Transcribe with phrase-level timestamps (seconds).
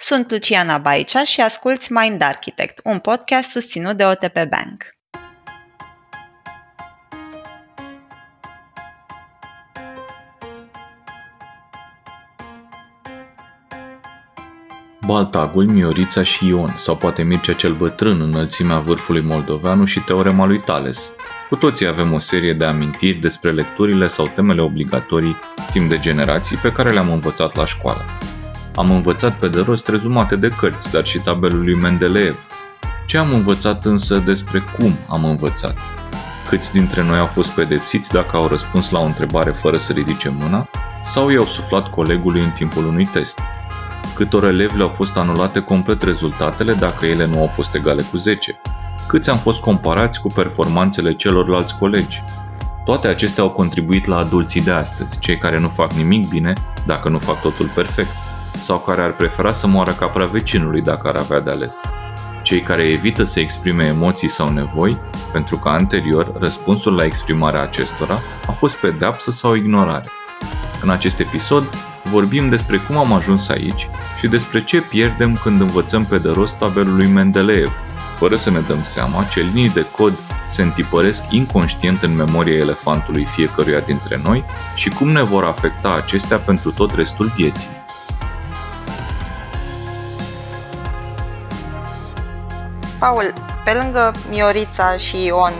[0.00, 4.84] Sunt Luciana Baicea și asculți Mind Architect, un podcast susținut de OTP Bank.
[15.06, 20.60] Baltagul, Miorița și Ion, sau poate Mircea cel bătrân, înălțimea vârfului moldoveanu și teorema lui
[20.60, 21.12] Tales.
[21.48, 25.36] Cu toții avem o serie de amintiri despre lecturile sau temele obligatorii
[25.70, 28.04] timp de generații pe care le-am învățat la școală.
[28.78, 32.46] Am învățat pe de rost rezumate de cărți, dar și tabelul lui Mendeleev.
[33.06, 35.78] Ce am învățat însă despre cum am învățat?
[36.48, 40.28] Câți dintre noi au fost pedepsiți dacă au răspuns la o întrebare fără să ridice
[40.28, 40.68] mâna
[41.02, 43.38] sau i-au suflat colegului în timpul unui test?
[44.14, 48.60] Câtor elevi le-au fost anulate complet rezultatele dacă ele nu au fost egale cu 10?
[49.06, 52.22] Câți am fost comparați cu performanțele celorlalți colegi?
[52.84, 56.52] Toate acestea au contribuit la adulții de astăzi, cei care nu fac nimic bine
[56.86, 58.10] dacă nu fac totul perfect,
[58.58, 61.82] sau care ar prefera să moară capra vecinului dacă ar avea de ales.
[62.42, 64.98] Cei care evită să exprime emoții sau nevoi,
[65.32, 70.08] pentru că anterior răspunsul la exprimarea acestora a fost pedeapsă sau ignorare.
[70.82, 71.64] În acest episod
[72.10, 73.88] vorbim despre cum am ajuns aici
[74.18, 77.72] și despre ce pierdem când învățăm pe de rost tabelul lui Mendeleev,
[78.18, 80.12] fără să ne dăm seama ce linii de cod
[80.48, 84.44] se întipăresc inconștient în memoria elefantului fiecăruia dintre noi
[84.74, 87.77] și cum ne vor afecta acestea pentru tot restul vieții.
[92.98, 93.32] Paul,
[93.64, 95.52] pe lângă Miorița și Ion,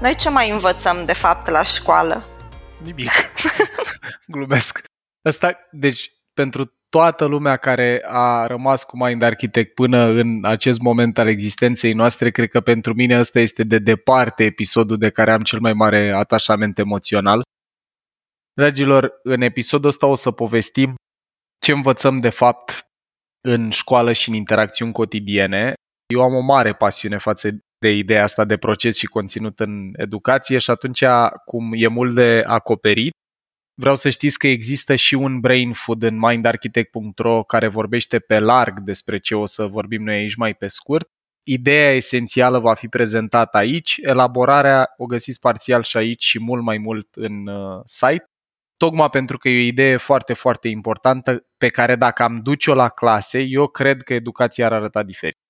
[0.00, 2.24] noi ce mai învățăm de fapt la școală?
[2.82, 3.10] Nimic.
[4.34, 4.84] Glumesc.
[5.22, 11.18] Asta, deci, pentru toată lumea care a rămas cu Mind Architect până în acest moment
[11.18, 15.42] al existenței noastre, cred că pentru mine ăsta este de departe episodul de care am
[15.42, 17.42] cel mai mare atașament emoțional.
[18.52, 20.94] Dragilor, în episodul ăsta o să povestim
[21.58, 22.86] ce învățăm de fapt
[23.40, 25.74] în școală și în interacțiuni cotidiene.
[26.06, 30.58] Eu am o mare pasiune față de ideea asta de proces și conținut în educație
[30.58, 31.04] și atunci,
[31.44, 33.12] cum e mult de acoperit,
[33.76, 38.80] Vreau să știți că există și un brain food în mindarchitect.ro care vorbește pe larg
[38.80, 41.08] despre ce o să vorbim noi aici mai pe scurt.
[41.42, 46.78] Ideea esențială va fi prezentată aici, elaborarea o găsiți parțial și aici și mult mai
[46.78, 48.24] mult în uh, site,
[48.76, 52.88] tocmai pentru că e o idee foarte, foarte importantă pe care dacă am duce-o la
[52.88, 55.43] clase, eu cred că educația ar arăta diferit.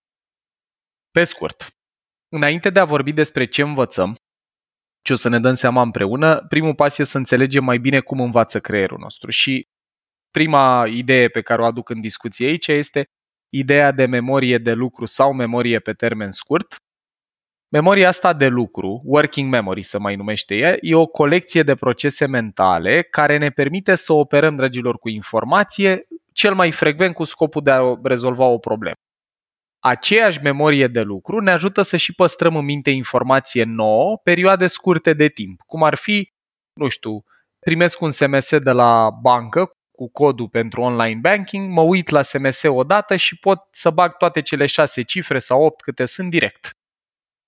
[1.19, 1.77] Pe scurt,
[2.29, 4.17] înainte de a vorbi despre ce învățăm,
[5.03, 8.21] ce o să ne dăm seama împreună, primul pas e să înțelegem mai bine cum
[8.21, 9.31] învață creierul nostru.
[9.31, 9.69] Și
[10.31, 13.05] prima idee pe care o aduc în discuție aici este
[13.49, 16.77] ideea de memorie de lucru sau memorie pe termen scurt.
[17.69, 22.27] Memoria asta de lucru, working memory să mai numește ea, e o colecție de procese
[22.27, 27.71] mentale care ne permite să operăm, dragilor, cu informație cel mai frecvent cu scopul de
[27.71, 28.97] a rezolva o problemă
[29.87, 35.13] aceeași memorie de lucru ne ajută să și păstrăm în minte informație nouă perioade scurte
[35.13, 36.33] de timp, cum ar fi,
[36.73, 37.25] nu știu,
[37.59, 42.63] primesc un SMS de la bancă cu codul pentru online banking, mă uit la SMS
[42.63, 46.71] odată și pot să bag toate cele șase cifre sau opt câte sunt direct,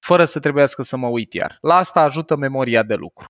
[0.04, 1.58] fără să trebuiască să mă uit iar.
[1.60, 3.24] La asta ajută memoria de lucru.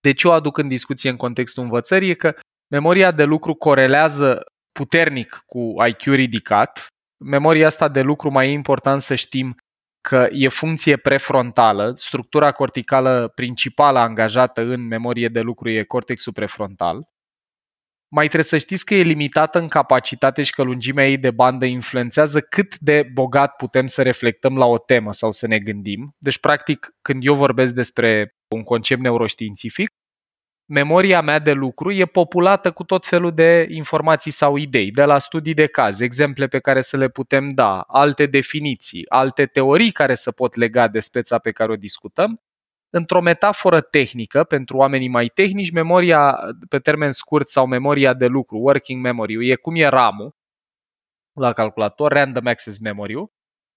[0.00, 2.10] De ce o aduc în discuție în contextul învățării?
[2.10, 2.34] E că
[2.70, 6.86] memoria de lucru corelează puternic cu IQ ridicat,
[7.24, 9.56] memoria asta de lucru mai e important să știm
[10.00, 17.08] că e funcție prefrontală, structura corticală principală angajată în memorie de lucru e cortexul prefrontal.
[18.08, 21.64] Mai trebuie să știți că e limitată în capacitate și că lungimea ei de bandă
[21.64, 26.14] influențează cât de bogat putem să reflectăm la o temă sau să ne gândim.
[26.18, 29.88] Deci, practic, când eu vorbesc despre un concept neuroștiințific,
[30.66, 35.18] memoria mea de lucru e populată cu tot felul de informații sau idei, de la
[35.18, 40.14] studii de caz, exemple pe care să le putem da, alte definiții, alte teorii care
[40.14, 42.40] să pot lega de speța pe care o discutăm.
[42.90, 46.38] Într-o metaforă tehnică, pentru oamenii mai tehnici, memoria
[46.68, 50.34] pe termen scurt sau memoria de lucru, working memory, e cum e RAM-ul
[51.32, 53.14] la calculator, random access memory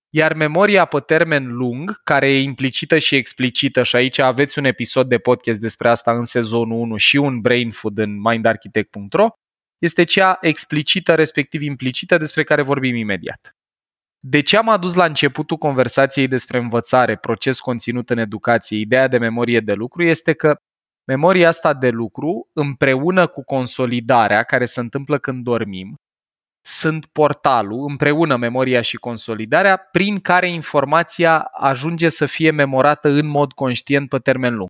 [0.09, 5.09] iar memoria pe termen lung, care e implicită și explicită, și aici aveți un episod
[5.09, 9.29] de podcast despre asta în sezonul 1 și un brain food în mindarchitect.ro,
[9.77, 13.53] este cea explicită, respectiv implicită, despre care vorbim imediat.
[14.19, 19.17] De ce am adus la începutul conversației despre învățare, proces conținut în educație, ideea de
[19.17, 20.57] memorie de lucru, este că
[21.07, 25.95] memoria asta de lucru, împreună cu consolidarea care se întâmplă când dormim,
[26.69, 33.51] sunt portalul, împreună memoria și consolidarea, prin care informația ajunge să fie memorată în mod
[33.51, 34.69] conștient pe termen lung.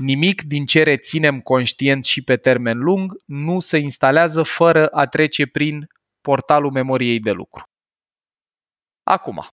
[0.00, 5.46] Nimic din ce reținem conștient și pe termen lung nu se instalează fără a trece
[5.46, 5.86] prin
[6.20, 7.62] portalul memoriei de lucru.
[9.02, 9.46] Acum.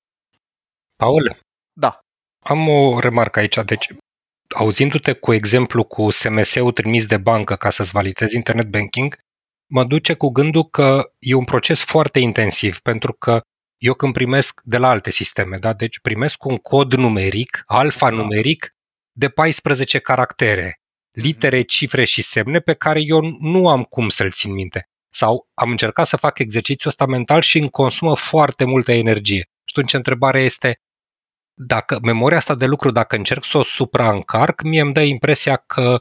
[0.95, 1.35] Paul?
[1.73, 1.99] Da.
[2.45, 3.55] Am o remarcă aici.
[3.65, 3.87] Deci,
[4.55, 9.17] auzindu-te cu exemplu cu SMS-ul trimis de bancă ca să-ți validezi internet banking,
[9.69, 13.41] mă duce cu gândul că e un proces foarte intensiv, pentru că
[13.77, 15.73] eu când primesc de la alte sisteme, da?
[15.73, 18.75] deci primesc un cod numeric, alfanumeric,
[19.11, 20.79] de 14 caractere,
[21.11, 24.89] litere, cifre și semne pe care eu nu am cum să-l țin minte.
[25.09, 29.49] Sau am încercat să fac exercițiul ăsta mental și îmi consumă foarte multă energie.
[29.63, 30.79] Și atunci întrebarea este,
[31.53, 35.99] dacă memoria asta de lucru, dacă încerc să o supraîncarc, mie îmi dă impresia că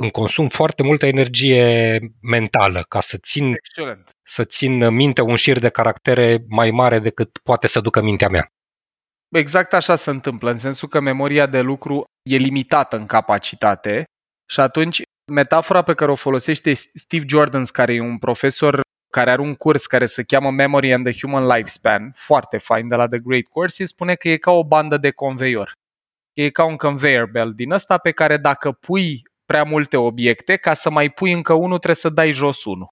[0.00, 4.10] îmi consum foarte multă energie mentală ca să țin, Excelent.
[4.22, 8.46] să țin minte un șir de caractere mai mare decât poate să ducă mintea mea.
[9.36, 14.04] Exact așa se întâmplă, în sensul că memoria de lucru e limitată în capacitate
[14.50, 15.02] și atunci
[15.32, 18.80] metafora pe care o folosește Steve Jordans, care e un profesor
[19.12, 22.94] care are un curs care se cheamă Memory and the Human Lifespan, foarte fain de
[22.94, 25.72] la The Great Courses, spune că e ca o bandă de conveior.
[26.32, 30.74] E ca un conveyor belt din ăsta pe care dacă pui prea multe obiecte, ca
[30.74, 32.88] să mai pui încă unul trebuie să dai jos unul.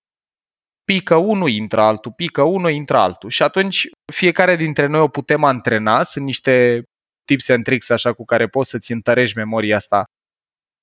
[0.84, 3.30] Pică unul, intră altul, pică unul, intră altul.
[3.30, 6.82] Și atunci fiecare dintre noi o putem antrena, sunt niște
[7.24, 10.04] tips and tricks așa cu care poți să-ți întărești memoria asta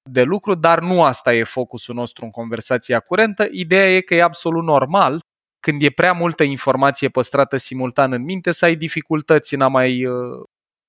[0.09, 3.47] de lucru, dar nu asta e focusul nostru în conversația curentă.
[3.51, 5.19] Ideea e că e absolut normal
[5.59, 10.05] când e prea multă informație păstrată simultan în minte să ai dificultăți în a mai
[10.05, 10.43] uh,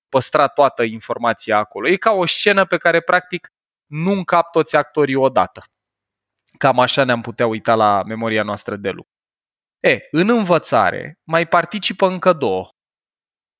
[0.08, 1.88] păstra toată informația acolo.
[1.88, 3.48] E ca o scenă pe care practic
[3.90, 5.62] nu încap toți actorii odată.
[6.58, 9.12] Cam așa ne-am putea uita la memoria noastră de lucru.
[9.80, 12.68] E, în învățare mai participă încă două.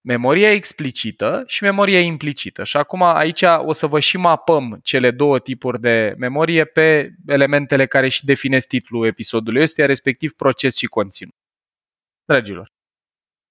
[0.00, 2.64] Memoria explicită și memoria implicită.
[2.64, 7.86] Și acum aici o să vă și mapăm cele două tipuri de memorie pe elementele
[7.86, 11.34] care și definesc titlul episodului ăstuia, respectiv proces și conținut.
[12.24, 12.68] Dragilor,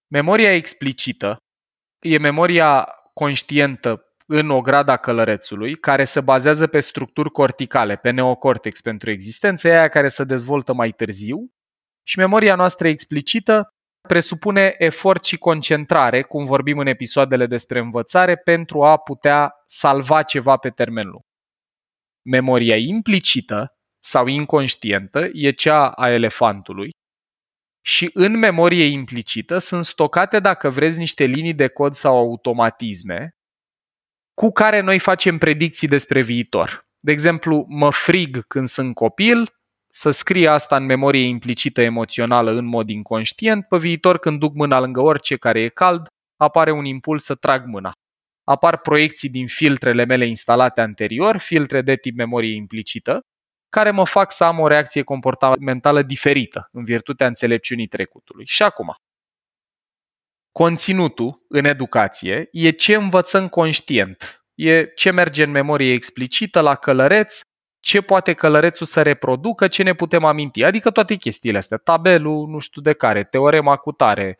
[0.07, 1.37] memoria explicită
[1.99, 9.09] e memoria conștientă în ograda călărețului, care se bazează pe structuri corticale, pe neocortex pentru
[9.09, 11.51] existență, aia care se dezvoltă mai târziu,
[12.03, 13.67] și memoria noastră explicită
[14.07, 20.57] presupune efort și concentrare, cum vorbim în episoadele despre învățare, pentru a putea salva ceva
[20.57, 21.23] pe termen lung.
[22.29, 23.73] Memoria implicită
[24.03, 26.89] sau inconștientă e cea a elefantului
[27.85, 33.33] și în memorie implicită sunt stocate, dacă vreți, niște linii de cod sau automatisme
[34.39, 36.88] cu care noi facem predicții despre viitor.
[37.00, 39.50] De exemplu, mă frig când sunt copil,
[39.89, 44.80] să scrie asta în memorie implicită emoțională în mod inconștient, pe viitor când duc mâna
[44.80, 46.07] lângă orice care e cald,
[46.38, 47.91] apare un impuls să trag mâna.
[48.44, 53.19] Apar proiecții din filtrele mele instalate anterior, filtre de tip memorie implicită,
[53.69, 58.45] care mă fac să am o reacție comportamentală diferită în virtutea înțelepciunii trecutului.
[58.45, 58.95] Și acum,
[60.59, 67.39] conținutul în educație e ce învățăm conștient, e ce merge în memorie explicită la călăreț,
[67.79, 72.59] ce poate călărețul să reproducă, ce ne putem aminti, adică toate chestiile astea, tabelul nu
[72.59, 74.39] știu de care, teorema cu tare,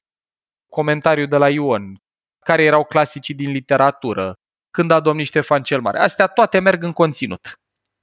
[0.70, 2.02] comentariul de la Ion,
[2.40, 4.34] care erau clasicii din literatură,
[4.72, 6.00] când a domnit Ștefan cel Mare.
[6.00, 7.60] Astea toate merg în conținut,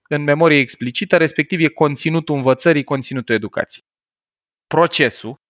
[0.08, 3.84] în memorie explicită, respectiv e conținutul învățării, conținutul educației.
[4.66, 5.44] Procesul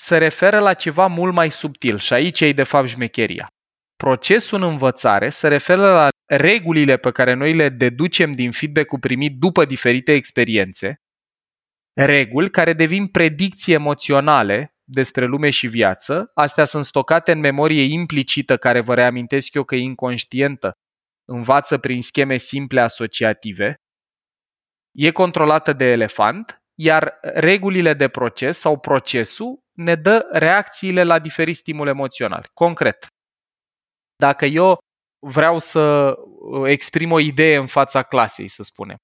[0.00, 3.48] se referă la ceva mult mai subtil și aici e de fapt șmecheria.
[3.96, 9.38] Procesul în învățare se referă la regulile pe care noi le deducem din feedback-ul primit
[9.38, 10.94] după diferite experiențe,
[11.96, 16.30] reguli care devin predicții emoționale despre lume și viață.
[16.34, 20.72] Astea sunt stocate în memorie implicită, care vă reamintesc eu că e inconștientă,
[21.28, 23.74] învață prin scheme simple asociative,
[24.92, 31.58] e controlată de elefant, iar regulile de proces sau procesul ne dă reacțiile la diferiți
[31.58, 32.50] stimuli emoționali.
[32.54, 33.06] Concret,
[34.16, 34.78] dacă eu
[35.26, 38.96] vreau să uh, exprim o idee în fața clasei, să spunem,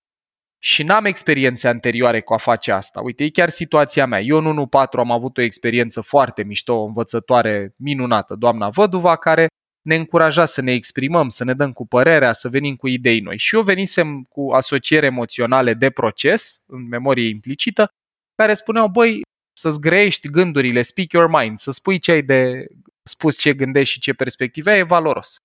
[0.63, 3.01] și n-am experiențe anterioare cu a face asta.
[3.01, 4.21] Uite, e chiar situația mea.
[4.21, 9.47] Eu în 1-4 am avut o experiență foarte mișto, o învățătoare minunată, doamna Văduva, care
[9.83, 13.39] ne încuraja să ne exprimăm, să ne dăm cu părerea, să venim cu idei noi.
[13.39, 17.89] Și eu venisem cu asocieri emoționale de proces, în memorie implicită,
[18.35, 19.23] care spuneau, băi,
[19.57, 22.67] să-ți grăiești gândurile, speak your mind, să spui ce ai de
[23.03, 25.37] spus, ce gândești și ce perspective ai, e valoros.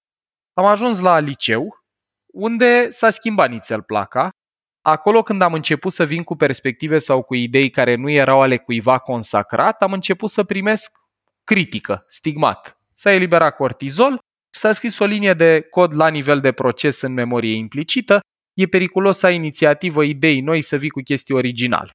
[0.54, 1.84] Am ajuns la liceu,
[2.34, 4.30] unde s-a schimbat nițel placa.
[4.82, 8.58] Acolo când am început să vin cu perspective sau cu idei care nu erau ale
[8.58, 10.98] cuiva consacrat, am început să primesc
[11.44, 12.78] critică, stigmat.
[12.94, 14.20] S-a eliberat cortizol
[14.54, 18.20] și s-a scris o linie de cod la nivel de proces în memorie implicită.
[18.54, 21.89] E periculos să ai inițiativă, idei noi, să vii cu chestii originale.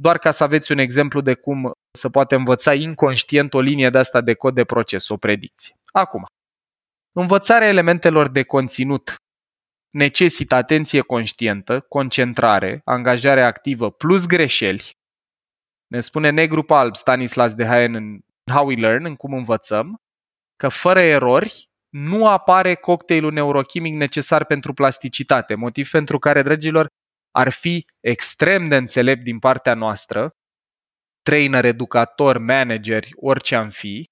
[0.00, 3.98] Doar ca să aveți un exemplu de cum să poate învăța inconștient o linie de
[3.98, 5.74] asta de cod de proces, o predicție.
[5.92, 6.24] Acum,
[7.12, 9.14] învățarea elementelor de conținut
[9.90, 14.90] necesită atenție conștientă, concentrare, angajare activă plus greșeli.
[15.86, 18.18] Ne spune negru pe alb Stanislas de Haen în
[18.52, 19.96] How We Learn, în cum învățăm,
[20.56, 26.86] că fără erori nu apare cocktailul neurochimic necesar pentru plasticitate, motiv pentru care, dragilor,
[27.30, 30.30] ar fi extrem de înțelept din partea noastră,
[31.22, 34.04] trainer, educator, manageri, orice am fi,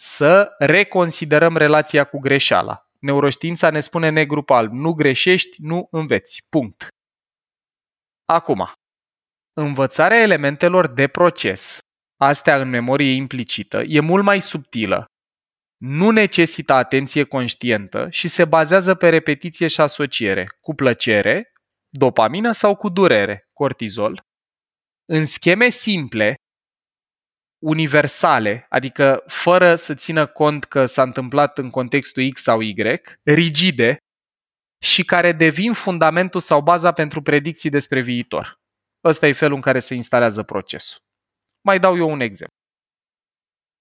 [0.00, 2.82] să reconsiderăm relația cu greșeala.
[3.00, 6.46] Neuroștiința ne spune negru pe alb, nu greșești, nu înveți.
[6.48, 6.88] Punct.
[8.24, 8.72] Acum,
[9.52, 11.78] învățarea elementelor de proces,
[12.20, 15.06] astea în memorie implicită, e mult mai subtilă,
[15.76, 21.52] nu necesită atenție conștientă și se bazează pe repetiție și asociere, cu plăcere,
[21.88, 24.22] dopamină sau cu durere, cortizol,
[25.04, 26.34] în scheme simple,
[27.58, 32.74] universale, adică fără să țină cont că s-a întâmplat în contextul X sau Y,
[33.22, 33.96] rigide
[34.82, 38.60] și care devin fundamentul sau baza pentru predicții despre viitor.
[39.04, 40.98] Ăsta e felul în care se instalează procesul.
[41.60, 42.56] Mai dau eu un exemplu.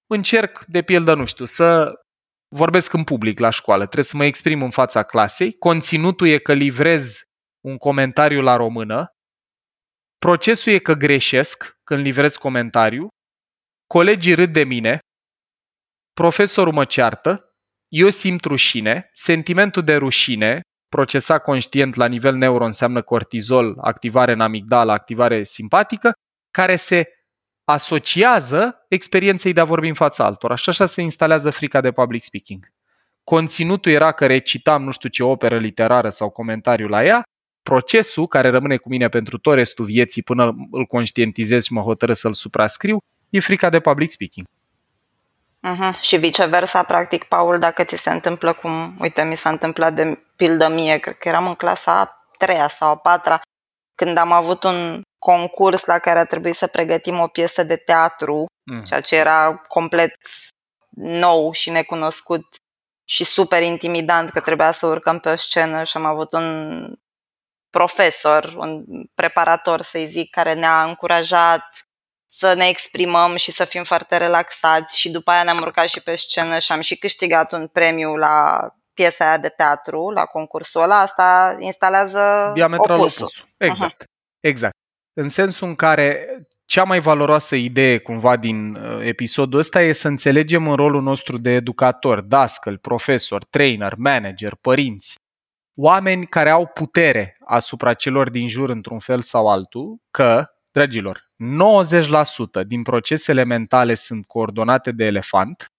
[0.08, 1.94] Încerc, de pildă, nu știu, să
[2.56, 6.54] vorbesc în public la școală, trebuie să mă exprim în fața clasei, conținutul e că
[6.54, 7.22] livrez
[7.68, 9.08] un comentariu la română,
[10.18, 13.08] procesul e că greșesc când livrez comentariu,
[13.88, 15.00] colegii râd de mine,
[16.14, 17.56] profesorul mă ceartă,
[17.88, 24.42] eu simt rușine, sentimentul de rușine, procesat conștient la nivel neuro înseamnă cortizol, activare în
[24.42, 26.12] amigdala, activare simpatică,
[26.52, 27.12] care se
[27.64, 32.24] asociază experienței de a vorbi în fața altora și așa se instalează frica de public
[32.24, 32.74] speaking.
[33.24, 37.24] Conținutul era că recitam nu știu ce operă literară sau comentariu la ea,
[37.68, 42.14] procesul care rămâne cu mine pentru tot restul vieții până îl conștientizez și mă hotără
[42.14, 42.98] să-l suprascriu,
[43.30, 44.46] e frica de public speaking.
[45.68, 46.00] Uh-huh.
[46.02, 50.70] Și viceversa, practic, Paul, dacă ți se întâmplă cum, uite, mi s-a întâmplat de pildă
[50.70, 53.42] mie, cred că eram în clasa a treia sau a patra,
[53.96, 58.46] când am avut un concurs la care a trebuit să pregătim o piesă de teatru,
[58.64, 58.84] mm.
[58.84, 60.16] ceea ce era complet
[61.00, 62.46] nou și necunoscut
[63.10, 66.46] și super intimidant că trebuia să urcăm pe o scenă și am avut un
[67.70, 68.84] profesor, un
[69.14, 71.88] preparator, să-i zic, care ne-a încurajat
[72.30, 76.16] să ne exprimăm și să fim foarte relaxați și după aia ne-am urcat și pe
[76.16, 81.00] scenă și am și câștigat un premiu la piesa aia de teatru, la concursul ăla,
[81.00, 83.22] asta instalează Diametral opusul.
[83.22, 83.48] opusul.
[83.58, 84.04] Exact.
[84.04, 84.08] Uh-huh.
[84.40, 84.74] Exact.
[85.14, 86.28] În sensul în care
[86.66, 91.38] cea mai valoroasă idee cumva din uh, episodul ăsta e să înțelegem în rolul nostru
[91.38, 95.16] de educator, dascăl, profesor, trainer, manager, părinți,
[95.80, 101.32] oameni care au putere asupra celor din jur într-un fel sau altul, că, dragilor,
[102.62, 105.72] 90% din procesele mentale sunt coordonate de elefant,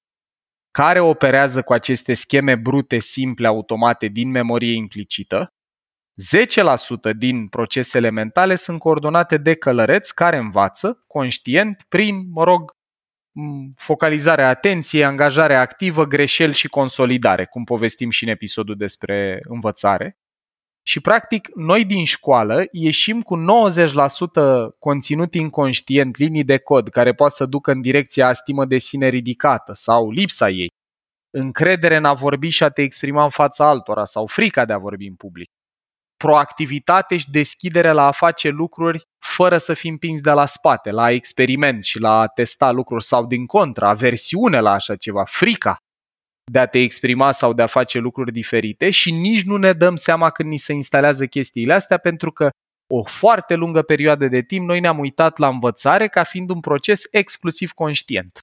[0.71, 5.53] care operează cu aceste scheme brute, simple, automate din memorie implicită
[7.11, 12.77] 10% din procesele mentale sunt coordonate de călăreți care învață conștient prin, mă rog,
[13.77, 20.17] focalizarea atenției, angajare activă, greșeli și consolidare, cum povestim și în episodul despre învățare.
[20.83, 23.41] Și, practic, noi din școală ieșim cu 90%
[24.79, 29.73] conținut inconștient, linii de cod, care poate să ducă în direcția stimă de sine ridicată
[29.73, 30.71] sau lipsa ei,
[31.31, 34.79] încredere în a vorbi și a te exprima în fața altora sau frica de a
[34.79, 35.49] vorbi în public
[36.19, 41.11] proactivitate și deschidere la a face lucruri fără să fim împinși de la spate, la
[41.11, 45.77] experiment și la a testa lucruri sau din contră, aversiune la așa ceva, frica
[46.51, 49.97] de a te exprima sau de a face lucruri diferite și nici nu ne dăm
[49.97, 52.51] seama când ni se instalează chestiile astea pentru că
[52.95, 57.03] o foarte lungă perioadă de timp noi ne-am uitat la învățare ca fiind un proces
[57.11, 58.39] exclusiv conștient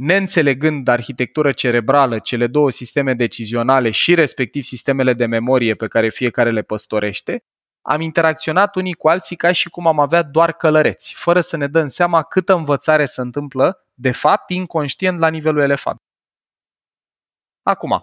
[0.00, 6.50] neînțelegând arhitectură cerebrală, cele două sisteme decizionale și respectiv sistemele de memorie pe care fiecare
[6.50, 7.44] le păstorește,
[7.82, 11.66] am interacționat unii cu alții ca și cum am avea doar călăreți, fără să ne
[11.66, 15.96] dăm seama câtă învățare se întâmplă, de fapt, inconștient la nivelul elefant.
[17.62, 18.00] Acum,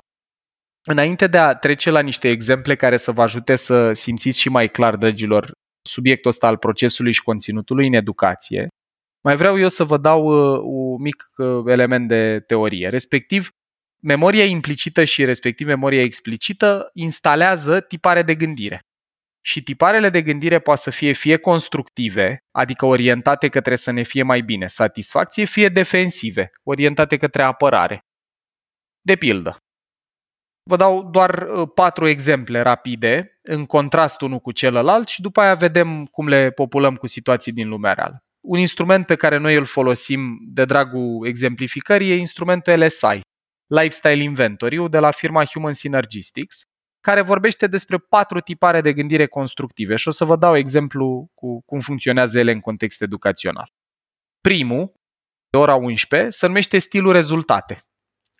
[0.90, 4.70] înainte de a trece la niște exemple care să vă ajute să simțiți și mai
[4.70, 5.52] clar, dragilor,
[5.82, 8.68] subiectul ăsta al procesului și conținutului în educație,
[9.28, 13.52] mai vreau eu să vă dau uh, un mic uh, element de teorie, respectiv
[14.04, 18.80] memoria implicită și respectiv memoria explicită instalează tipare de gândire.
[19.42, 24.24] Și tiparele de gândire poate să fie fie constructive, adică orientate către să ne fie
[24.24, 28.00] mai bine, satisfacție, fie defensive, orientate către apărare.
[29.02, 29.58] De pildă,
[30.64, 35.54] vă dau doar uh, patru exemple rapide, în contrast unul cu celălalt și după aia
[35.54, 38.22] vedem cum le populăm cu situații din lumea reală.
[38.48, 43.22] Un instrument pe care noi îl folosim de dragul exemplificării e instrumentul LSI,
[43.68, 46.62] Lifestyle Inventory, de la firma Human Synergistics,
[47.02, 51.62] care vorbește despre patru tipare de gândire constructive și o să vă dau exemplu cu
[51.66, 53.70] cum funcționează ele în context educațional.
[54.42, 54.94] Primul,
[55.50, 57.82] de ora 11, se numește stilul rezultate.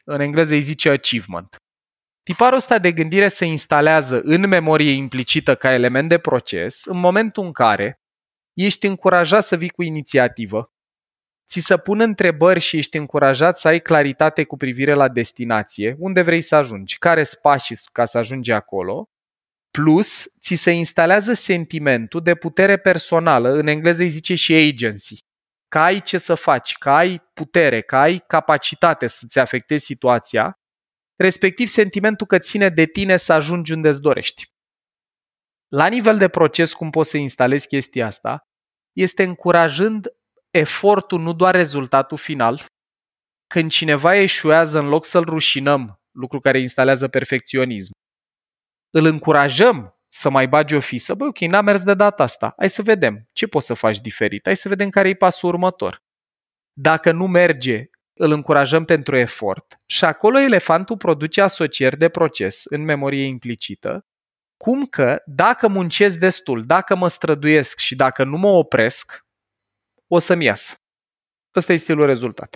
[0.06, 1.56] În engleză îi zice achievement.
[2.24, 7.44] Tiparul ăsta de gândire se instalează în memorie implicită ca element de proces în momentul
[7.44, 8.00] în care
[8.66, 10.72] ești încurajat să vii cu inițiativă,
[11.50, 16.22] ți se pun întrebări și ești încurajat să ai claritate cu privire la destinație, unde
[16.22, 19.10] vrei să ajungi, care sunt pașii ca să ajungi acolo,
[19.72, 25.18] plus ți se instalează sentimentul de putere personală, în engleză îi zice și agency,
[25.68, 30.60] că ai ce să faci, că ai putere, că ai capacitate să-ți afectezi situația,
[31.16, 34.56] respectiv sentimentul că ține de tine să ajungi unde îți dorești.
[35.68, 38.47] La nivel de proces, cum poți să instalezi chestia asta,
[38.98, 40.08] este încurajând
[40.50, 42.66] efortul, nu doar rezultatul final.
[43.48, 47.92] Când cineva eșuează, în loc să-l rușinăm, lucru care instalează perfecționism,
[48.90, 52.70] îl încurajăm să mai bagi o fisă, băi, ok, n-a mers de data asta, hai
[52.70, 53.28] să vedem.
[53.34, 56.04] Ce poți să faci diferit, hai să vedem care e pasul următor.
[56.74, 59.80] Dacă nu merge, îl încurajăm pentru efort.
[59.86, 64.06] Și acolo elefantul produce asocieri de proces în memorie implicită,
[64.58, 69.26] cum că dacă muncesc destul, dacă mă străduiesc și dacă nu mă opresc,
[70.08, 70.76] o să-mi iasă.
[71.56, 72.56] Ăsta e stilul rezultat.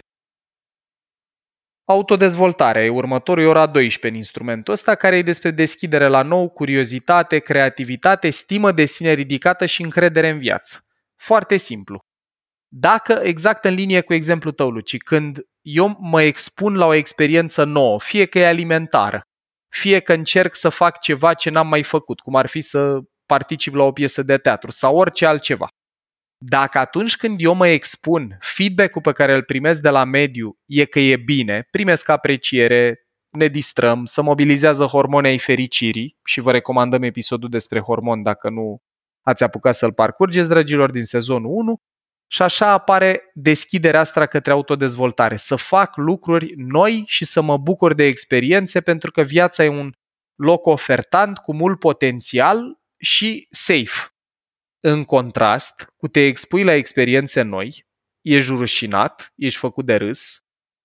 [1.84, 6.50] Autodezvoltarea e următorul, e ora 12 în instrumentul ăsta, care e despre deschidere la nou,
[6.50, 10.86] curiozitate, creativitate, stimă de sine ridicată și încredere în viață.
[11.16, 12.00] Foarte simplu.
[12.68, 17.64] Dacă, exact în linie cu exemplul tău, Luci, când eu mă expun la o experiență
[17.64, 19.22] nouă, fie că e alimentară,
[19.72, 23.74] fie că încerc să fac ceva ce n-am mai făcut, cum ar fi să particip
[23.74, 25.68] la o piesă de teatru sau orice altceva.
[26.38, 30.86] Dacă atunci când eu mă expun, feedback-ul pe care îl primesc de la mediu e
[30.86, 37.04] că e bine, primesc apreciere, ne distrăm, să mobilizează hormonii ai fericirii și vă recomandăm
[37.04, 38.78] episodul despre hormon dacă nu
[39.22, 41.78] ați apucat să-l parcurgeți, dragilor, din sezonul 1,
[42.34, 47.94] și așa apare deschiderea asta către autodezvoltare, să fac lucruri noi și să mă bucur
[47.94, 49.92] de experiențe pentru că viața e un
[50.36, 54.14] loc ofertant cu mult potențial și safe.
[54.80, 57.86] În contrast, cu te expui la experiențe noi,
[58.22, 60.40] ești rușinat, ești făcut de râs,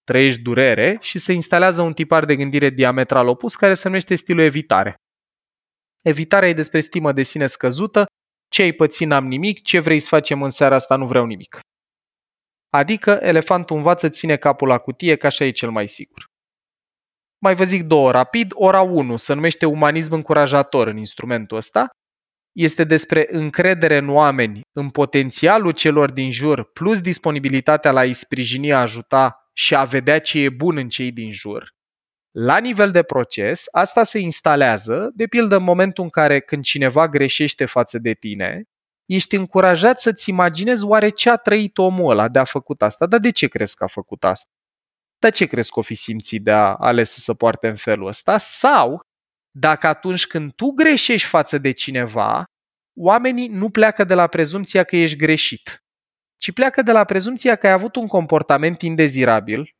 [0.05, 4.43] trăiești durere și se instalează un tipar de gândire diametral opus care se numește stilul
[4.43, 4.95] evitare.
[6.03, 8.07] Evitarea e despre stimă de sine scăzută,
[8.49, 11.59] ce ai pățit n-am nimic, ce vrei să facem în seara asta nu vreau nimic.
[12.71, 16.25] Adică elefantul învață ține capul la cutie, că așa e cel mai sigur.
[17.39, 18.51] Mai vă zic două rapid.
[18.55, 21.89] Ora 1 se numește umanism încurajator în instrumentul ăsta
[22.57, 28.73] este despre încredere în oameni, în potențialul celor din jur, plus disponibilitatea la a-i sprijini,
[28.73, 31.69] a ajuta și a vedea ce e bun în cei din jur.
[32.39, 37.09] La nivel de proces, asta se instalează, de pildă în momentul în care când cineva
[37.09, 38.65] greșește față de tine,
[39.07, 43.21] ești încurajat să-ți imaginezi oare ce a trăit omul ăla de a făcut asta, dar
[43.21, 44.51] de ce crezi că a făcut asta?
[45.19, 48.07] Dar ce crezi că o fi simțit de a ales să se poarte în felul
[48.07, 48.39] ăsta?
[48.39, 49.01] Sau
[49.51, 52.45] dacă atunci când tu greșești față de cineva,
[52.99, 55.85] oamenii nu pleacă de la prezumția că ești greșit,
[56.37, 59.71] ci pleacă de la prezumția că ai avut un comportament indezirabil,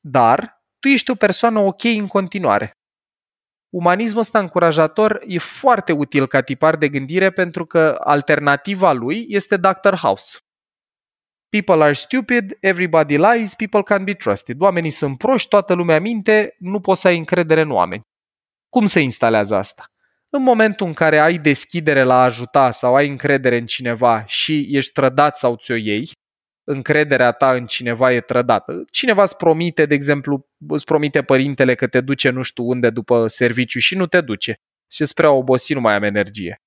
[0.00, 2.72] dar tu ești o persoană ok în continuare.
[3.68, 9.56] Umanismul ăsta încurajator e foarte util ca tipar de gândire pentru că alternativa lui este
[9.56, 9.94] Dr.
[9.94, 10.38] House.
[11.48, 14.60] People are stupid, everybody lies, people can be trusted.
[14.60, 18.02] Oamenii sunt proști, toată lumea minte, nu poți să ai încredere în oameni.
[18.68, 19.84] Cum se instalează asta?
[20.30, 24.66] În momentul în care ai deschidere la a ajuta sau ai încredere în cineva și
[24.70, 26.10] ești trădat sau ți-o iei,
[26.70, 28.84] încrederea ta în cineva e trădată.
[28.90, 33.26] Cineva îți promite, de exemplu, îți promite părintele că te duce nu știu unde după
[33.26, 34.54] serviciu și nu te duce
[34.92, 36.62] și spre a obosi nu mai am energie.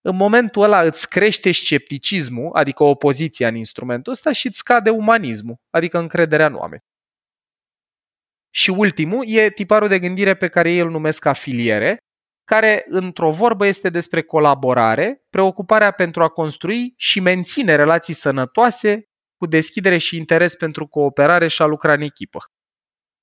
[0.00, 5.56] În momentul ăla îți crește scepticismul, adică opoziția în instrumentul ăsta și îți scade umanismul,
[5.70, 6.82] adică încrederea în oameni.
[8.50, 11.98] Și ultimul e tiparul de gândire pe care ei îl numesc afiliere,
[12.44, 19.04] care, într-o vorbă, este despre colaborare, preocuparea pentru a construi și menține relații sănătoase
[19.36, 22.44] cu deschidere și interes pentru cooperare și a lucra în echipă.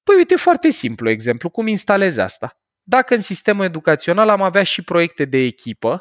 [0.03, 2.51] Păi uite, foarte simplu exemplu, cum instalezi asta?
[2.87, 5.99] Dacă în sistemul educațional am avea și proiecte de echipă,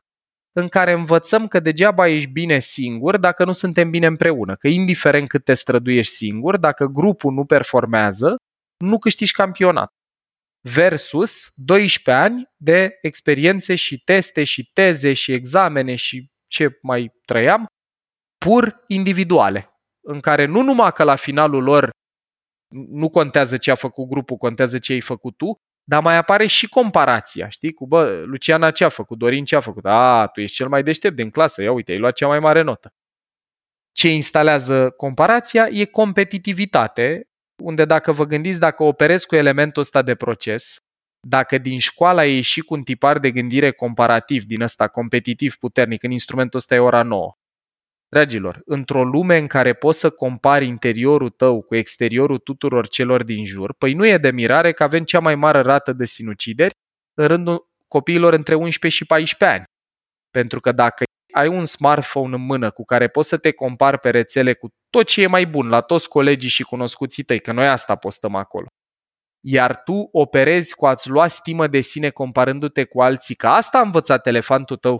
[0.52, 5.28] în care învățăm că degeaba ești bine singur dacă nu suntem bine împreună, că indiferent
[5.28, 8.36] cât te străduiești singur, dacă grupul nu performează,
[8.84, 9.88] nu câștigi campionat.
[10.60, 17.66] Versus 12 ani de experiențe și teste și teze și examene și ce mai trăiam,
[18.38, 19.71] pur individuale,
[20.04, 21.90] în care nu numai că la finalul lor
[22.74, 26.68] nu contează ce a făcut grupul, contează ce ai făcut tu, dar mai apare și
[26.68, 27.72] comparația, știi?
[27.72, 29.84] Cu, bă, Luciana ce a făcut, Dorin ce a făcut?
[29.86, 32.62] A, tu ești cel mai deștept din clasă, ia uite, ai luat cea mai mare
[32.62, 32.92] notă.
[33.92, 37.28] Ce instalează comparația e competitivitate,
[37.62, 40.76] unde dacă vă gândiți, dacă operezi cu elementul ăsta de proces,
[41.28, 46.02] dacă din școală ai ieșit cu un tipar de gândire comparativ, din ăsta competitiv puternic,
[46.02, 47.36] în instrumentul ăsta e ora 9.
[48.12, 53.44] Dragilor, într-o lume în care poți să compari interiorul tău cu exteriorul tuturor celor din
[53.44, 56.74] jur, păi nu e de mirare că avem cea mai mare rată de sinucideri
[57.14, 59.64] în rândul copiilor între 11 și 14 ani.
[60.30, 64.10] Pentru că dacă ai un smartphone în mână cu care poți să te compari pe
[64.10, 67.68] rețele cu tot ce e mai bun la toți colegii și cunoscuții tăi, că noi
[67.68, 68.66] asta postăm acolo,
[69.44, 73.82] iar tu operezi cu a-ți lua stimă de sine comparându-te cu alții, că asta a
[73.82, 74.98] învățat elefantul tău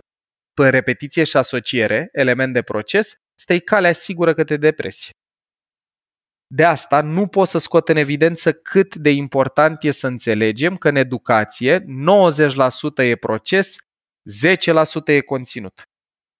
[0.53, 5.09] pe repetiție și asociere, element de proces, stai calea sigură că te depresi.
[6.47, 10.87] De asta nu pot să scot în evidență cât de important e să înțelegem că
[10.87, 11.83] în educație 90%
[12.95, 13.75] e proces,
[15.05, 15.81] 10% e conținut.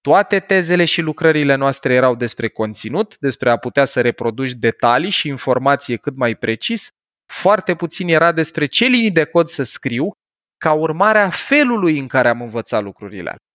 [0.02, 5.28] Toate tezele și lucrările noastre erau despre conținut, despre a putea să reproduci detalii și
[5.28, 6.88] informație cât mai precis,
[7.32, 10.12] foarte puțin era despre ce linii de cod să scriu
[10.58, 13.52] ca urmare a felului în care am învățat lucrurile alea.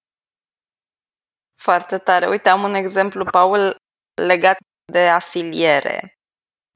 [1.60, 2.26] Foarte tare.
[2.26, 3.76] Uite, am un exemplu, Paul,
[4.14, 4.56] legat
[4.92, 6.12] de afiliere.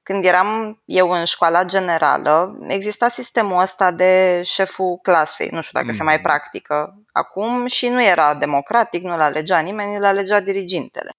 [0.01, 5.49] Când eram eu în școala generală, exista sistemul ăsta de șeful clasei.
[5.49, 5.97] Nu știu dacă mm.
[5.97, 11.09] se mai practică acum și nu era democratic, nu l alegea nimeni, l alegea dirigintele.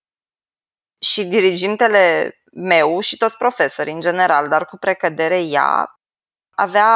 [0.99, 5.87] Și dirigintele meu și toți profesorii în general, dar cu precădere ea,
[6.51, 6.93] avea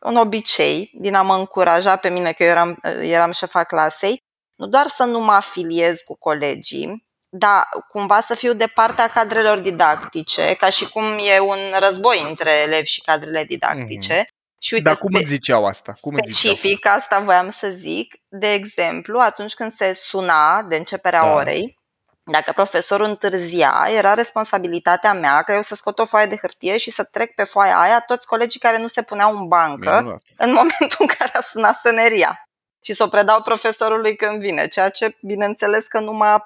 [0.00, 4.26] un obicei din a mă încuraja pe mine, că eu eram, eram șefa clasei,
[4.58, 9.58] nu doar să nu mă afiliez cu colegii, dar cumva să fiu de partea cadrelor
[9.58, 14.22] didactice, ca și cum e un război între elevi și cadrele didactice.
[14.22, 14.36] Mm-hmm.
[14.60, 15.92] Și uite, Dar cum spe- îți ziceau asta?
[16.00, 16.94] Cum specific, ziceau?
[16.94, 18.14] asta voiam să zic.
[18.28, 21.32] De exemplu, atunci când se suna de începerea da.
[21.32, 21.78] orei,
[22.22, 26.90] dacă profesorul întârzia, era responsabilitatea mea că eu să scot o foaie de hârtie și
[26.90, 30.22] să trec pe foaia aia toți colegii care nu se puneau în bancă Minunat.
[30.36, 32.47] în momentul în care a sunat săneria
[32.84, 36.44] și să o predau profesorului când vine, ceea ce bineînțeles că numai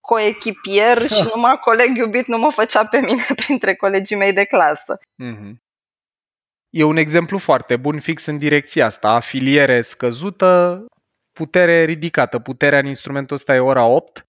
[0.00, 4.98] coechipier și numai coleg iubit nu mă făcea pe mine printre colegii mei de clasă.
[4.98, 5.60] Mm-hmm.
[6.70, 9.08] E un exemplu foarte bun fix în direcția asta.
[9.08, 10.84] Afiliere scăzută,
[11.32, 12.38] putere ridicată.
[12.38, 14.26] Puterea în instrumentul ăsta e ora 8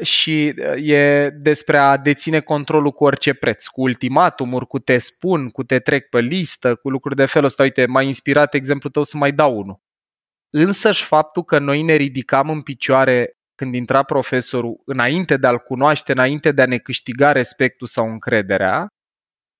[0.00, 5.62] și e despre a deține controlul cu orice preț, cu ultimatumuri, cu te spun, cu
[5.62, 7.62] te trec pe listă, cu lucruri de felul ăsta.
[7.62, 9.80] Uite, m-a inspirat exemplul tău să mai dau unul.
[10.58, 16.12] Însăși faptul că noi ne ridicam în picioare când intra profesorul, înainte de a-l cunoaște,
[16.12, 18.86] înainte de a ne câștiga respectul sau încrederea,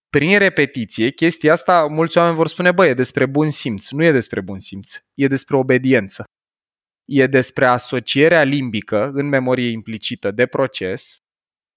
[0.08, 3.90] prin repetiție, chestia asta, mulți oameni vor spune, băi, e despre bun simț.
[3.90, 6.24] Nu e despre bun simț, e despre obediență.
[7.04, 11.16] E despre asocierea limbică în memorie implicită de proces,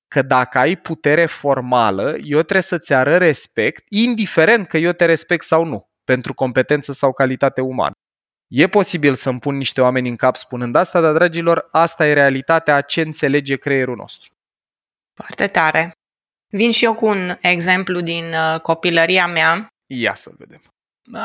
[0.07, 5.43] că dacă ai putere formală, eu trebuie să-ți arăt respect, indiferent că eu te respect
[5.43, 7.93] sau nu, pentru competență sau calitate umană.
[8.49, 12.75] E posibil să-mi pun niște oameni în cap spunând asta, dar, dragilor, asta e realitatea
[12.75, 14.31] a ce înțelege creierul nostru.
[15.13, 15.91] Foarte tare.
[16.51, 19.67] Vin și eu cu un exemplu din uh, copilăria mea.
[19.85, 20.61] Ia să vedem.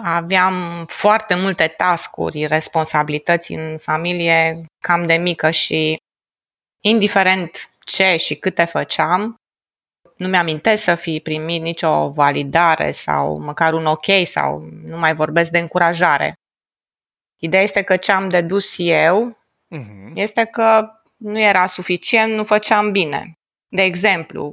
[0.03, 5.97] Aveam foarte multe tascuri, responsabilități în familie cam de mică și
[6.83, 9.37] indiferent ce și câte făceam,
[10.17, 15.51] nu mi-amintesc să fi primit nicio validare sau măcar un ok sau nu mai vorbesc
[15.51, 16.35] de încurajare.
[17.45, 19.37] Ideea este că ce am dedus eu
[19.77, 20.15] uh-huh.
[20.15, 23.39] este că nu era suficient, nu făceam bine.
[23.69, 24.53] De exemplu,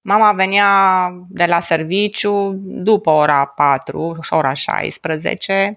[0.00, 5.76] mama venea de la serviciu după ora 4 și ora 16,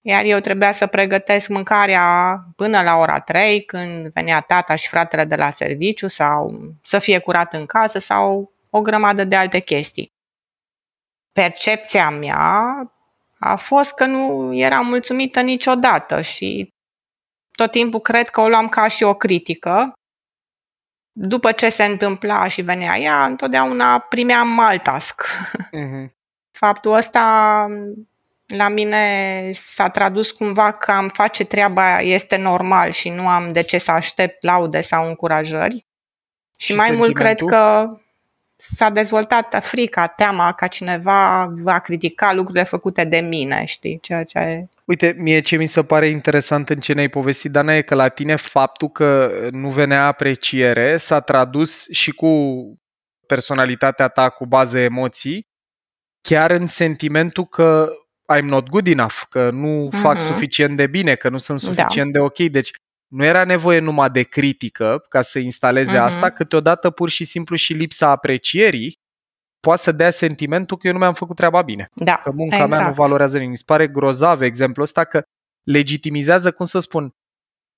[0.00, 5.24] iar eu trebuia să pregătesc mâncarea până la ora 3, când venea tata și fratele
[5.24, 6.46] de la serviciu, sau
[6.82, 10.12] să fie curat în casă, sau o grămadă de alte chestii.
[11.32, 12.92] Percepția mea
[13.44, 16.68] a fost că nu eram mulțumită niciodată și
[17.56, 19.92] tot timpul cred că o luam ca și o critică.
[21.12, 25.26] După ce se întâmpla și venea ea, întotdeauna primeam alt task.
[25.26, 26.10] Uh-huh.
[26.62, 27.66] Faptul ăsta
[28.46, 33.62] la mine s-a tradus cumva că am face treaba este normal și nu am de
[33.62, 35.86] ce să aștept laude sau încurajări.
[36.58, 37.90] Și, și mai mult cred că
[38.64, 43.98] s-a dezvoltat frica, teama ca cineva va critica lucrurile făcute de mine, știi?
[44.00, 44.68] Ceea ce...
[44.84, 48.08] Uite, mie ce mi se pare interesant în ce ne-ai povestit, Dana, e că la
[48.08, 52.32] tine faptul că nu venea apreciere s-a tradus și cu
[53.26, 55.46] personalitatea ta cu bază emoții,
[56.20, 57.88] chiar în sentimentul că
[58.36, 59.98] I'm not good enough, că nu uh-huh.
[59.98, 61.72] fac suficient de bine, că nu sunt da.
[61.72, 62.18] suficient da.
[62.18, 62.38] de ok.
[62.38, 62.70] Deci
[63.12, 66.02] nu era nevoie numai de critică ca să instaleze uh-huh.
[66.02, 69.00] asta, câteodată pur și simplu și lipsa aprecierii
[69.60, 71.90] poate să dea sentimentul că eu nu mi-am făcut treaba bine.
[71.94, 72.70] Da, că munca exact.
[72.70, 73.06] mea nu exact.
[73.06, 73.50] valorează nimic.
[73.50, 75.22] Mi se pare grozav exemplul ăsta că
[75.62, 77.14] legitimizează, cum să spun,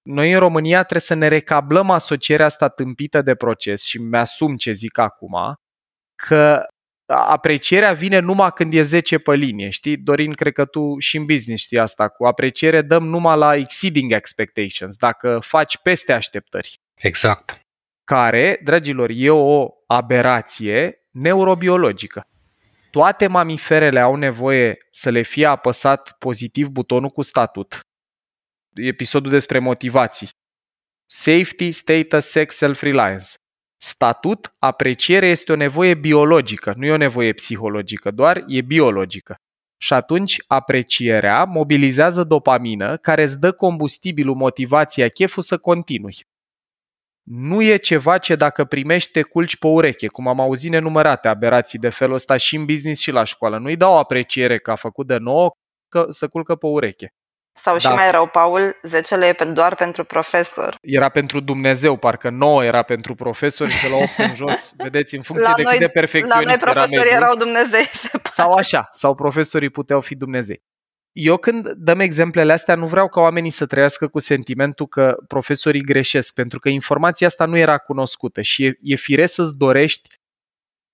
[0.02, 4.72] noi în România trebuie să ne recablăm asocierea asta tâmpită de proces și mi-asum ce
[4.72, 5.54] zic acum,
[6.14, 6.66] că
[7.06, 9.96] aprecierea vine numai când e 10 pe linie, știi?
[9.96, 14.12] Dorin, cred că tu și în business știi asta, cu apreciere dăm numai la exceeding
[14.12, 16.80] expectations, dacă faci peste așteptări.
[16.94, 17.60] Exact.
[18.04, 22.26] Care, dragilor, e o aberație neurobiologică.
[22.90, 27.80] Toate mamiferele au nevoie să le fie apăsat pozitiv butonul cu statut.
[28.74, 30.28] Episodul despre motivații.
[31.06, 33.28] Safety, status, sex, self-reliance.
[33.86, 39.36] Statut, apreciere este o nevoie biologică, nu e o nevoie psihologică, doar e biologică.
[39.76, 46.16] Și atunci aprecierea mobilizează dopamină care îți dă combustibilul, motivația, cheful să continui.
[47.22, 51.78] Nu e ceva ce dacă primești te culci pe ureche, cum am auzit nenumărate aberații
[51.78, 53.58] de felul ăsta și în business și la școală.
[53.58, 55.52] Nu-i dau apreciere că a făcut de nou,
[55.88, 57.08] că să culcă pe ureche.
[57.56, 57.94] Sau și da.
[57.94, 60.76] mai rău, Paul, 10 e doar pentru profesor.
[60.80, 65.14] Era pentru Dumnezeu, parcă 9 era pentru profesori și de la 8 în jos, vedeți,
[65.14, 68.08] în funcție la de noi, cât de perfecționist La noi profesorii era erau Dumnezei, se
[68.18, 68.28] pare.
[68.30, 70.62] Sau așa, sau profesorii puteau fi Dumnezei.
[71.12, 75.82] Eu când dăm exemplele astea, nu vreau ca oamenii să trăiască cu sentimentul că profesorii
[75.82, 80.08] greșesc, pentru că informația asta nu era cunoscută și e, e firesc să-ți dorești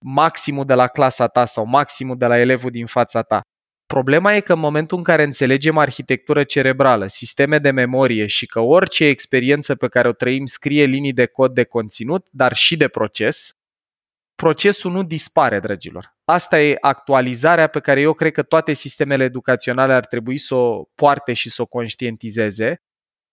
[0.04, 3.40] maximul de la clasa ta sau maximul de la elevul din fața ta.
[3.94, 8.61] Problema e că în momentul în care înțelegem arhitectură cerebrală, sisteme de memorie și că
[8.61, 12.88] orice experiență pe care o trăim scrie linii de cod de conținut, dar și de
[12.88, 13.50] proces,
[14.35, 16.16] procesul nu dispare, dragilor.
[16.24, 20.85] Asta e actualizarea pe care eu cred că toate sistemele educaționale ar trebui să o
[20.94, 22.83] poarte și să o conștientizeze,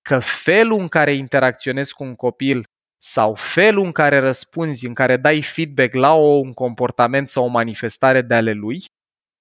[0.02, 2.68] că felul în care interacționezi cu un copil
[2.98, 7.48] sau felul în care răspunzi, în care dai feedback la o, un comportament sau o
[7.48, 8.84] manifestare de ale lui,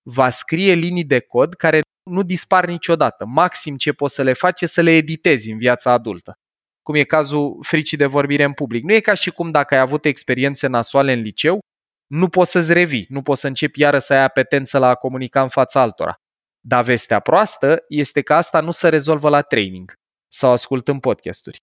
[0.09, 3.25] va scrie linii de cod care nu dispar niciodată.
[3.25, 6.35] Maxim ce poți să le faci e să le editezi în viața adultă.
[6.83, 8.85] Cum e cazul fricii de vorbire în public.
[8.85, 11.59] Nu e ca și cum dacă ai avut experiențe nasoale în liceu,
[12.07, 15.43] nu poți să-ți revii, nu poți să începi iară să ai apetență la a comunica
[15.43, 16.15] în fața altora.
[16.61, 19.93] Dar vestea proastă este că asta nu se rezolvă la training
[20.33, 21.59] sau ascultând podcasturi.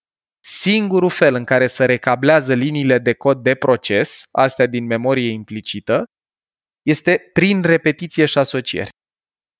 [0.46, 6.04] Singurul fel în care se recablează liniile de cod de proces, astea din memorie implicită,
[6.84, 8.90] este prin repetiție și asociere.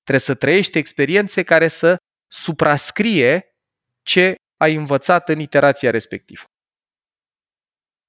[0.02, 1.96] Trebuie să trăiești experiențe care să
[2.32, 3.44] suprascrie
[4.02, 6.42] ce ai învățat în iterația respectivă.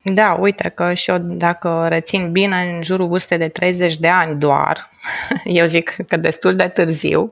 [0.03, 4.39] Da, uite că și eu, dacă rețin bine, în jurul vârstei de 30 de ani
[4.39, 4.89] doar,
[5.43, 7.29] eu zic că destul de târziu,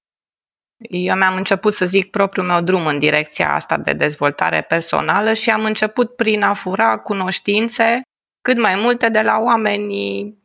[0.89, 5.49] eu mi-am început să zic propriul meu drum în direcția asta de dezvoltare personală și
[5.49, 8.01] am început prin a fura cunoștințe
[8.41, 10.42] cât mai multe de la oamenii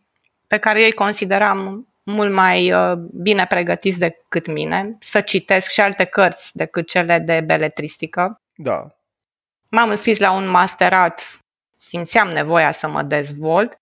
[0.48, 5.80] pe care eu îi consideram mult mai uh, bine pregătiți decât mine, să citesc și
[5.80, 8.40] alte cărți decât cele de beletristică.
[8.54, 8.87] Da.
[9.68, 11.40] M-am înscris la un masterat,
[11.76, 13.80] simțeam nevoia să mă dezvolt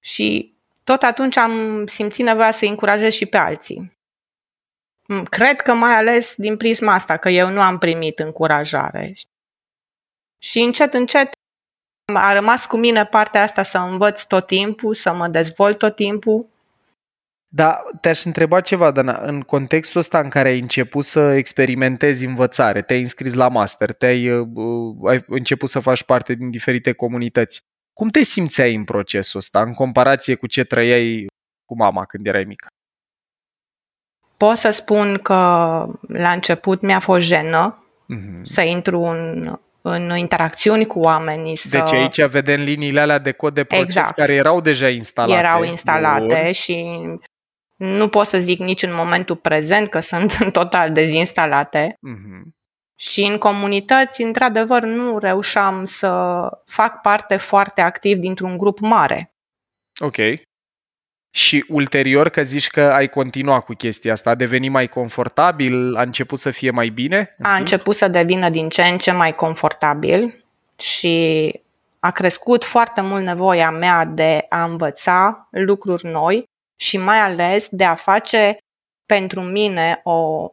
[0.00, 3.92] și tot atunci am simțit nevoia să încurajez și pe alții.
[5.06, 9.14] Mm, cred că mai ales din prisma asta, că eu nu am primit încurajare.
[10.38, 11.30] Și încet, încet
[12.04, 16.46] a rămas cu mine partea asta să învăț tot timpul, să mă dezvolt tot timpul.
[17.54, 19.18] Da, te-aș întreba ceva, Dana.
[19.22, 24.30] În contextul ăsta în care ai început să experimentezi învățare, te-ai înscris la master, te-ai
[24.30, 27.60] uh, ai început să faci parte din diferite comunități,
[27.92, 31.26] cum te simțeai în procesul ăsta, în comparație cu ce trăiai
[31.64, 32.66] cu mama când erai mică?
[34.36, 35.34] Pot să spun că
[36.08, 37.84] la început mi-a fost jenă
[38.14, 38.42] mm-hmm.
[38.42, 41.56] să intru în în interacțiuni cu oamenii.
[41.56, 41.78] Să...
[41.78, 44.16] Deci aici vedem liniile alea de cod de proces exact.
[44.16, 45.38] care erau deja instalate.
[45.38, 46.52] Erau instalate Bun.
[46.52, 46.86] și
[47.76, 51.98] nu pot să zic nici în momentul prezent că sunt total dezinstalate.
[52.08, 52.60] Mm-hmm.
[52.96, 59.34] Și în comunități, într-adevăr, nu reușeam să fac parte foarte activ dintr-un grup mare.
[60.00, 60.16] Ok.
[61.34, 66.02] Și ulterior, că zici că ai continuat cu chestia asta, a devenit mai confortabil, a
[66.02, 67.36] început să fie mai bine?
[67.42, 70.44] A început să devină din ce în ce mai confortabil
[70.78, 71.52] și
[72.00, 76.44] a crescut foarte mult nevoia mea de a învăța lucruri noi
[76.76, 78.56] și mai ales de a face
[79.06, 80.50] pentru mine o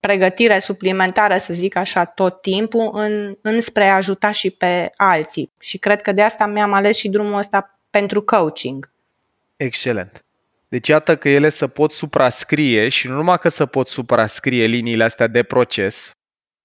[0.00, 5.50] pregătire suplimentară, să zic așa, tot timpul, în, înspre a ajuta și pe alții.
[5.60, 8.90] Și cred că de asta mi-am ales și drumul ăsta pentru coaching.
[9.64, 10.24] Excelent.
[10.68, 15.04] Deci iată că ele să pot suprascrie și nu numai că să pot suprascrie liniile
[15.04, 16.10] astea de proces,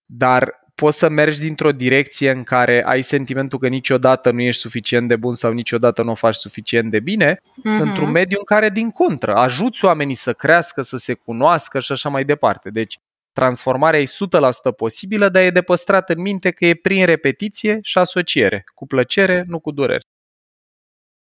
[0.06, 5.08] dar poți să mergi dintr-o direcție în care ai sentimentul că niciodată nu ești suficient
[5.08, 7.82] de bun sau niciodată nu o faci suficient de bine, mm-hmm.
[7.82, 12.10] într-un mediu în care, din contră, ajuți oamenii să crească, să se cunoască și așa
[12.10, 12.70] mai departe.
[12.70, 12.98] Deci,
[13.34, 17.98] transformarea e 100% posibilă, dar e de păstrat în minte că e prin repetiție și
[17.98, 20.04] asociere, cu plăcere, nu cu durere.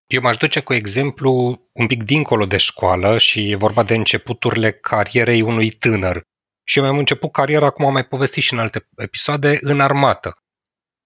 [0.08, 4.72] Eu m-aș duce cu exemplu un pic dincolo de școală și e vorba de începuturile
[4.72, 6.22] carierei unui tânăr.
[6.63, 10.38] Și eu mi-am început cariera, acum am mai povestit și în alte episoade, în armată.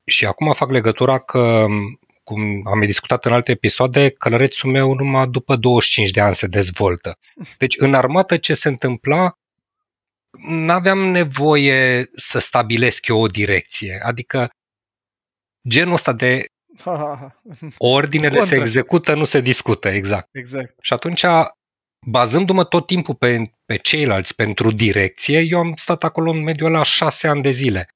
[0.06, 1.66] Și acum fac legătura că,
[2.24, 6.48] cum am mai discutat în alte episoade, călărețul meu numai după 25 de ani se
[6.48, 7.18] dezvoltă.
[7.58, 9.34] Deci în armată ce se întâmpla,
[10.48, 14.02] n-aveam nevoie să stabilesc eu o direcție.
[14.04, 14.50] Adică
[15.68, 16.46] genul ăsta de
[17.78, 18.48] ordinele Contra.
[18.48, 20.30] se execută, nu se discută, exact.
[20.32, 20.76] exact.
[20.82, 21.26] Și atunci,
[22.08, 26.84] bazându-mă tot timpul pe, pe ceilalți pentru direcție, eu am stat acolo în mediul ăla
[26.84, 27.88] șase ani de zile.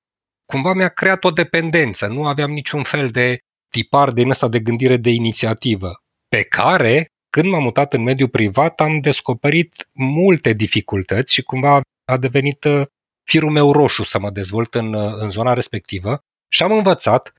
[0.46, 4.98] Cumva mi-a creat o dependență, nu aveam niciun fel de tipar din ăsta de gândire
[4.98, 5.92] de inițiativă,
[6.28, 12.18] pe care, când m-am mutat în mediul privat, am descoperit multe dificultăți și cumva a
[12.18, 12.86] devenit uh,
[13.30, 16.20] firul meu roșu să mă dezvolt în, uh, în zona respectivă
[16.52, 17.34] și am învățat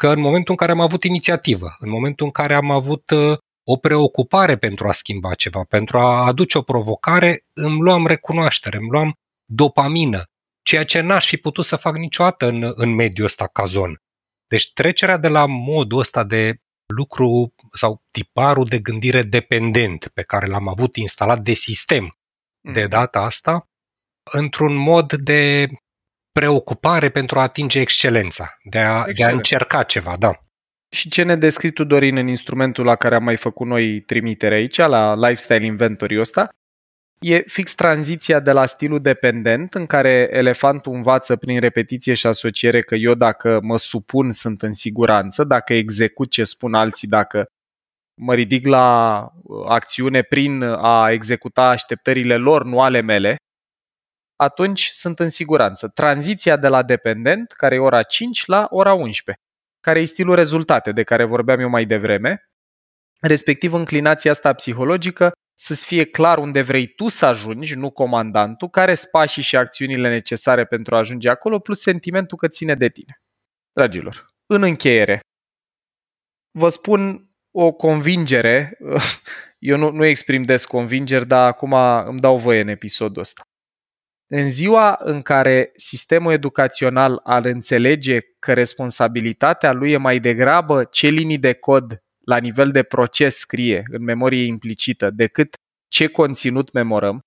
[0.00, 3.38] că în momentul în care am avut inițiativă, în momentul în care am avut uh,
[3.64, 8.90] o preocupare pentru a schimba ceva, pentru a aduce o provocare, îmi luam recunoaștere, îmi
[8.90, 10.24] luam dopamină,
[10.62, 14.02] ceea ce n-aș fi putut să fac niciodată în, în mediul ăsta cazon.
[14.46, 20.46] Deci trecerea de la modul ăsta de lucru sau tiparul de gândire dependent pe care
[20.46, 22.18] l-am avut instalat de sistem
[22.72, 22.88] de mm.
[22.88, 23.68] data asta
[24.32, 25.66] într-un mod de
[26.32, 30.32] preocupare pentru a atinge excelența, de a, de a încerca ceva, da.
[30.88, 34.54] Și ce ne descrii tu, Dorin, în instrumentul la care am mai făcut noi trimitere
[34.54, 36.48] aici, la Lifestyle Inventory ăsta,
[37.20, 42.82] e fix tranziția de la stilul dependent, în care elefantul învață prin repetiție și asociere
[42.82, 47.46] că eu dacă mă supun sunt în siguranță, dacă execut ce spun alții, dacă
[48.20, 49.28] mă ridic la
[49.68, 53.36] acțiune prin a executa așteptările lor, nu ale mele,
[54.40, 55.88] atunci sunt în siguranță.
[55.88, 59.44] Tranziția de la dependent, care e ora 5, la ora 11,
[59.80, 62.50] care e stilul rezultate de care vorbeam eu mai devreme,
[63.20, 68.94] respectiv înclinația asta psihologică să-ți fie clar unde vrei tu să ajungi, nu comandantul, care
[68.94, 73.20] sunt pașii și acțiunile necesare pentru a ajunge acolo, plus sentimentul că ține de tine.
[73.72, 75.20] Dragilor, în încheiere,
[76.58, 78.78] vă spun o convingere,
[79.58, 81.72] eu nu, nu exprim des convingeri, dar acum
[82.06, 83.42] îmi dau voie în episodul ăsta.
[84.32, 91.06] În ziua în care sistemul educațional ar înțelege că responsabilitatea lui e mai degrabă ce
[91.06, 95.54] linii de cod la nivel de proces scrie în memorie implicită decât
[95.88, 97.20] ce conținut memorăm,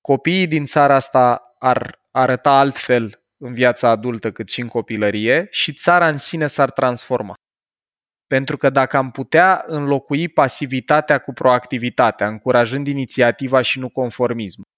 [0.00, 5.72] copiii din țara asta ar arăta altfel în viața adultă cât și în copilărie și
[5.72, 7.34] țara în sine s-ar transforma.
[8.26, 14.70] Pentru că dacă am putea înlocui pasivitatea cu proactivitatea, încurajând inițiativa și nu conformismul,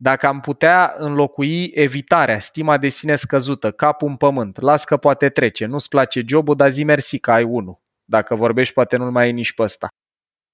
[0.00, 5.28] dacă am putea înlocui evitarea, stima de sine scăzută, capul în pământ, las că poate
[5.28, 7.80] trece, nu-ți place jobul, dar zi mersi că ai unul.
[8.04, 9.88] Dacă vorbești, poate nu-l mai ai nici pe ăsta.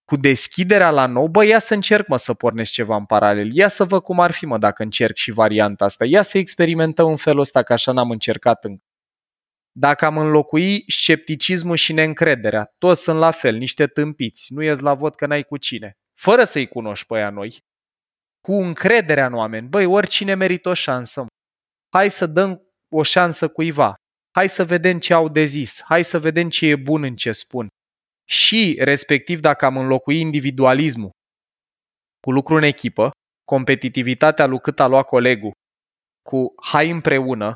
[0.05, 3.55] Cu deschiderea la nou, bă, ia să încerc, mă, să pornesc ceva în paralel.
[3.55, 6.05] Ia să văd cum ar fi, mă, dacă încerc și varianta asta.
[6.05, 8.85] Ia să experimentăm în felul ăsta, că așa n-am încercat încă.
[9.73, 14.95] Dacă am înlocui scepticismul și neîncrederea, toți sunt la fel, niște tâmpiți, nu ies la
[14.95, 15.99] vot că n-ai cu cine.
[16.13, 17.65] Fără să-i cunoști pe aia noi,
[18.45, 19.69] cu încrederea în oameni.
[19.69, 21.27] Băi, oricine merită o șansă.
[21.95, 23.95] Hai să dăm o șansă cuiva.
[24.37, 25.83] Hai să vedem ce au de zis.
[25.83, 27.69] Hai să vedem ce e bun în ce spun.
[28.29, 31.11] Și, respectiv, dacă am înlocui individualismul
[32.21, 33.11] cu lucru în echipă,
[33.45, 35.53] competitivitatea lui cât a luat colegul,
[36.23, 37.55] cu hai împreună,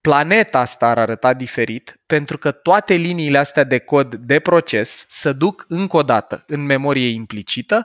[0.00, 5.32] planeta asta ar arăta diferit pentru că toate liniile astea de cod de proces se
[5.32, 7.82] duc încă o dată în memorie implicită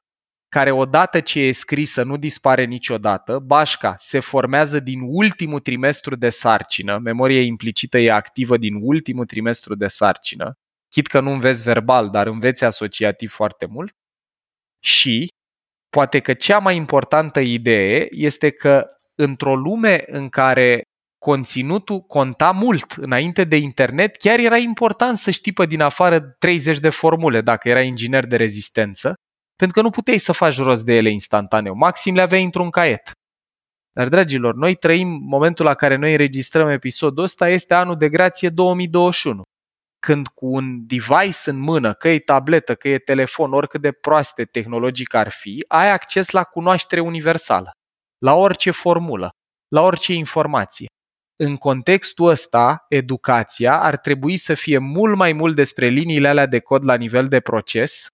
[0.53, 6.29] care odată ce e scrisă nu dispare niciodată, bașca se formează din ultimul trimestru de
[6.29, 10.53] sarcină, memoria implicită e activă din ultimul trimestru de sarcină,
[10.89, 13.91] chit că nu înveți verbal, dar înveți asociativ foarte mult,
[14.83, 15.27] și
[15.89, 18.85] poate că cea mai importantă idee este că
[19.15, 20.81] într-o lume în care
[21.17, 26.79] conținutul conta mult înainte de internet, chiar era important să știi pe din afară 30
[26.79, 29.13] de formule dacă era inginer de rezistență
[29.63, 31.73] pentru că nu puteai să faci rost de ele instantaneu.
[31.75, 33.11] Maxim le aveai într-un caiet.
[33.91, 38.49] Dar, dragilor, noi trăim momentul la care noi înregistrăm episodul ăsta este anul de grație
[38.49, 39.41] 2021
[39.99, 44.45] când cu un device în mână, că e tabletă, că e telefon, oricât de proaste
[44.45, 47.71] tehnologic ar fi, ai acces la cunoaștere universală,
[48.17, 49.29] la orice formulă,
[49.67, 50.87] la orice informație.
[51.43, 56.59] În contextul ăsta, educația ar trebui să fie mult mai mult despre liniile alea de
[56.59, 58.07] cod la nivel de proces,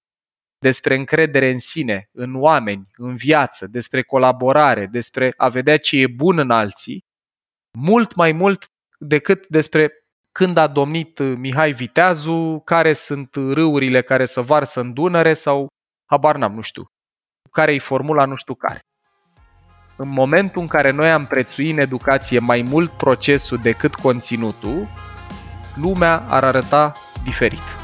[0.59, 6.07] despre încredere în sine, în oameni, în viață, despre colaborare, despre a vedea ce e
[6.07, 6.99] bun în alții,
[7.77, 8.65] mult mai mult
[8.99, 9.91] decât despre
[10.31, 15.67] când a domnit Mihai Viteazu, care sunt râurile care să varsă în Dunăre sau
[16.05, 16.85] habar n-am, nu știu,
[17.51, 18.79] care e formula nu știu care.
[19.95, 24.87] În momentul în care noi am prețuit în educație mai mult procesul decât conținutul,
[25.75, 26.93] lumea ar arăta
[27.23, 27.78] diferit.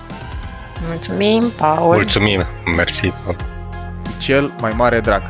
[0.82, 1.96] Mulțumim, Paul!
[1.96, 2.44] Mulțumim,
[2.76, 3.36] mersi, Paul!
[4.18, 5.22] Cel mai mare drag!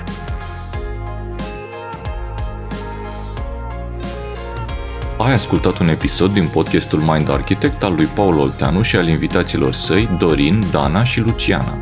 [5.17, 9.73] Ai ascultat un episod din podcastul Mind Architect al lui Paul Olteanu și al invitaților
[9.73, 11.77] săi, Dorin, Dana și Luciana.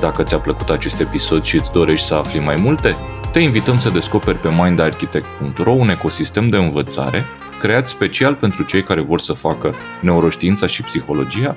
[0.00, 2.96] Dacă ți-a plăcut acest episod și îți dorești să afli mai multe,
[3.32, 7.24] te invităm să descoperi pe mindarchitect.ro un ecosistem de învățare
[7.60, 11.56] creat special pentru cei care vor să facă neuroștiința și psihologia